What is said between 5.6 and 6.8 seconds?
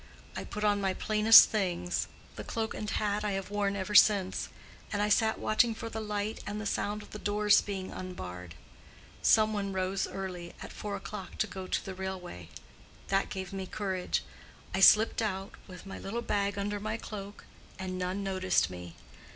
for the light and the